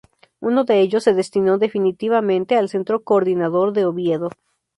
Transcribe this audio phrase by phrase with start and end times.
[0.39, 4.31] Uno de ellos se destinó definitivamente al Centro Coordinador de Oviedo.